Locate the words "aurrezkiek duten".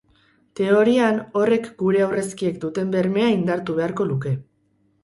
2.07-2.99